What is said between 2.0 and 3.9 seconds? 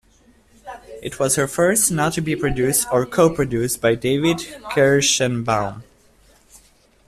to be produced or co-produced